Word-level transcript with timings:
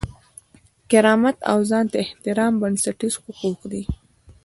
کرامت 0.91 1.37
او 1.51 1.59
ځان 1.69 1.85
ته 1.91 1.97
احترام 2.05 2.53
بنسټیز 2.61 3.13
حقوق 3.23 3.59
دي. 3.71 3.83